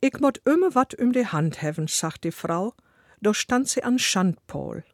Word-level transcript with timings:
Ich 0.00 0.20
mott 0.20 0.40
immer 0.44 0.74
wat 0.74 0.94
um 0.94 1.12
die 1.12 1.26
Hand 1.26 1.60
heven, 1.60 1.88
sagt 1.88 2.24
die 2.24 2.32
Frau, 2.32 2.74
doch 3.20 3.34
stand 3.34 3.68
sie 3.68 3.82
an 3.82 3.98
Schandpol. 3.98 4.84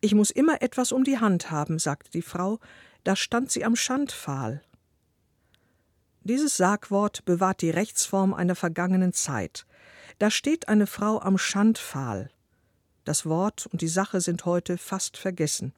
Ich 0.00 0.14
muss 0.14 0.30
immer 0.30 0.62
etwas 0.62 0.92
um 0.92 1.04
die 1.04 1.18
Hand 1.18 1.50
haben, 1.50 1.78
sagte 1.78 2.10
die 2.10 2.22
Frau, 2.22 2.58
da 3.04 3.16
stand 3.16 3.50
sie 3.50 3.64
am 3.64 3.76
Schandpfahl. 3.76 4.62
Dieses 6.22 6.56
Sagwort 6.56 7.24
bewahrt 7.24 7.60
die 7.60 7.70
Rechtsform 7.70 8.34
einer 8.34 8.54
vergangenen 8.54 9.12
Zeit. 9.12 9.66
Da 10.18 10.30
steht 10.30 10.68
eine 10.68 10.86
Frau 10.86 11.20
am 11.20 11.38
Schandpfahl. 11.38 12.30
Das 13.04 13.26
Wort 13.26 13.66
und 13.66 13.82
die 13.82 13.88
Sache 13.88 14.20
sind 14.20 14.44
heute 14.44 14.78
fast 14.78 15.16
vergessen. 15.16 15.72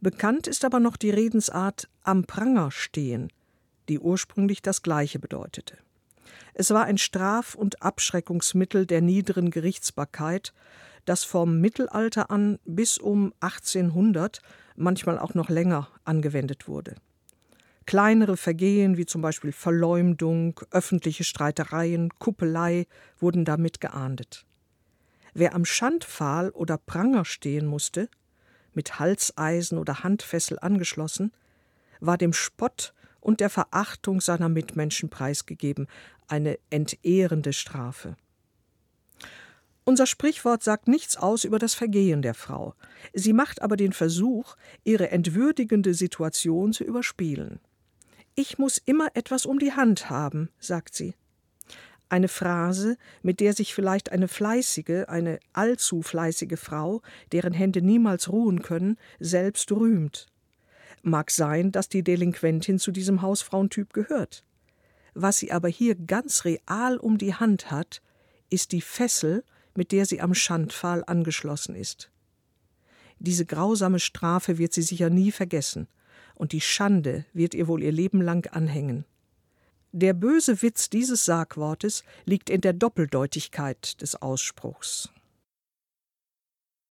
Bekannt 0.00 0.46
ist 0.48 0.64
aber 0.64 0.80
noch 0.80 0.96
die 0.96 1.10
Redensart 1.10 1.88
am 2.02 2.24
Pranger 2.24 2.70
stehen, 2.70 3.32
die 3.88 3.98
ursprünglich 3.98 4.60
das 4.60 4.82
Gleiche 4.82 5.18
bedeutete. 5.18 5.78
Es 6.54 6.70
war 6.70 6.84
ein 6.84 6.98
Straf- 6.98 7.54
und 7.54 7.82
Abschreckungsmittel 7.82 8.86
der 8.86 9.00
niederen 9.00 9.50
Gerichtsbarkeit, 9.50 10.52
das 11.04 11.24
vom 11.24 11.60
Mittelalter 11.60 12.30
an 12.30 12.58
bis 12.64 12.98
um 12.98 13.32
1800, 13.40 14.40
manchmal 14.76 15.18
auch 15.18 15.34
noch 15.34 15.48
länger, 15.48 15.88
angewendet 16.04 16.68
wurde. 16.68 16.94
Kleinere 17.86 18.38
Vergehen 18.38 18.96
wie 18.96 19.04
zum 19.04 19.20
Beispiel 19.20 19.52
Verleumdung, 19.52 20.60
öffentliche 20.70 21.24
Streitereien, 21.24 22.08
Kuppelei 22.18 22.86
wurden 23.18 23.44
damit 23.44 23.80
geahndet. 23.80 24.46
Wer 25.34 25.54
am 25.54 25.64
Schandpfahl 25.64 26.50
oder 26.50 26.78
Pranger 26.78 27.24
stehen 27.24 27.66
musste, 27.66 28.08
mit 28.72 28.98
Halseisen 28.98 29.78
oder 29.78 30.02
Handfessel 30.02 30.58
angeschlossen, 30.58 31.32
war 32.00 32.16
dem 32.16 32.32
Spott 32.32 32.94
und 33.24 33.40
der 33.40 33.50
Verachtung 33.50 34.20
seiner 34.20 34.48
Mitmenschen 34.48 35.08
preisgegeben, 35.08 35.88
eine 36.28 36.58
entehrende 36.70 37.52
Strafe. 37.52 38.16
Unser 39.84 40.06
Sprichwort 40.06 40.62
sagt 40.62 40.88
nichts 40.88 41.16
aus 41.16 41.44
über 41.44 41.58
das 41.58 41.74
Vergehen 41.74 42.22
der 42.22 42.34
Frau. 42.34 42.74
Sie 43.12 43.32
macht 43.32 43.60
aber 43.60 43.76
den 43.76 43.92
Versuch, 43.92 44.56
ihre 44.84 45.10
entwürdigende 45.10 45.94
Situation 45.94 46.72
zu 46.72 46.84
überspielen. 46.84 47.60
Ich 48.34 48.58
muss 48.58 48.78
immer 48.78 49.08
etwas 49.14 49.46
um 49.46 49.58
die 49.58 49.72
Hand 49.72 50.10
haben, 50.10 50.48
sagt 50.58 50.94
sie. 50.94 51.14
Eine 52.08 52.28
Phrase, 52.28 52.96
mit 53.22 53.40
der 53.40 53.54
sich 53.54 53.74
vielleicht 53.74 54.12
eine 54.12 54.28
fleißige, 54.28 55.04
eine 55.08 55.40
allzu 55.52 56.02
fleißige 56.02 56.58
Frau, 56.58 57.00
deren 57.32 57.52
Hände 57.52 57.80
niemals 57.82 58.30
ruhen 58.30 58.62
können, 58.62 58.98
selbst 59.18 59.70
rühmt. 59.72 60.26
Mag 61.06 61.30
sein, 61.30 61.70
dass 61.70 61.90
die 61.90 62.02
Delinquentin 62.02 62.78
zu 62.78 62.90
diesem 62.90 63.20
Hausfrauentyp 63.20 63.92
gehört. 63.92 64.42
Was 65.12 65.36
sie 65.38 65.52
aber 65.52 65.68
hier 65.68 65.96
ganz 65.96 66.46
real 66.46 66.96
um 66.96 67.18
die 67.18 67.34
Hand 67.34 67.70
hat, 67.70 68.00
ist 68.48 68.72
die 68.72 68.80
Fessel, 68.80 69.44
mit 69.74 69.92
der 69.92 70.06
sie 70.06 70.22
am 70.22 70.32
Schandpfahl 70.32 71.04
angeschlossen 71.06 71.74
ist. 71.74 72.10
Diese 73.18 73.44
grausame 73.44 74.00
Strafe 74.00 74.56
wird 74.56 74.72
sie 74.72 74.80
sicher 74.80 75.10
nie 75.10 75.30
vergessen, 75.30 75.88
und 76.36 76.52
die 76.52 76.62
Schande 76.62 77.26
wird 77.34 77.54
ihr 77.54 77.68
wohl 77.68 77.82
ihr 77.82 77.92
Leben 77.92 78.22
lang 78.22 78.50
anhängen. 78.50 79.04
Der 79.92 80.14
böse 80.14 80.62
Witz 80.62 80.88
dieses 80.88 81.26
Sagwortes 81.26 82.02
liegt 82.24 82.48
in 82.48 82.62
der 82.62 82.72
Doppeldeutigkeit 82.72 84.00
des 84.00 84.20
Ausspruchs. 84.22 85.10